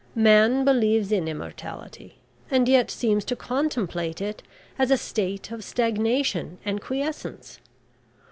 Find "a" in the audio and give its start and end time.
4.89-4.97